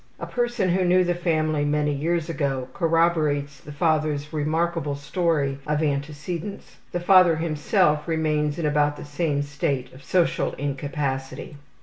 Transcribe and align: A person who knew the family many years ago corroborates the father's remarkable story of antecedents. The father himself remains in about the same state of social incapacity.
A 0.19 0.25
person 0.25 0.69
who 0.69 0.83
knew 0.83 1.03
the 1.03 1.13
family 1.13 1.63
many 1.63 1.93
years 1.93 2.27
ago 2.27 2.69
corroborates 2.73 3.59
the 3.59 3.71
father's 3.71 4.33
remarkable 4.33 4.95
story 4.95 5.59
of 5.67 5.83
antecedents. 5.83 6.77
The 6.91 6.99
father 6.99 7.35
himself 7.35 8.07
remains 8.07 8.57
in 8.57 8.65
about 8.65 8.97
the 8.97 9.05
same 9.05 9.43
state 9.43 9.93
of 9.93 10.03
social 10.03 10.53
incapacity. 10.53 11.55